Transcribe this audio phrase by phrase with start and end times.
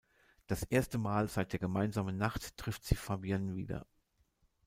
[0.47, 3.85] Das erste Mal seit der gemeinsamen Nacht trifft sie Fabien wieder.